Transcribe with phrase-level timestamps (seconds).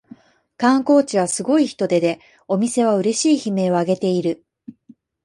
[0.57, 4.43] 観光地はすごい人出でお店はうれしい悲鳴をあげている